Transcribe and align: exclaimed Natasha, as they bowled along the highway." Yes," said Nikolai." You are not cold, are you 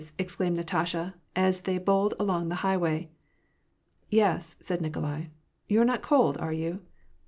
exclaimed 0.17 0.55
Natasha, 0.57 1.13
as 1.35 1.61
they 1.61 1.77
bowled 1.77 2.15
along 2.19 2.49
the 2.49 2.55
highway." 2.65 3.07
Yes," 4.09 4.55
said 4.59 4.81
Nikolai." 4.81 5.25
You 5.67 5.79
are 5.79 5.85
not 5.85 6.01
cold, 6.01 6.39
are 6.39 6.51
you 6.51 6.79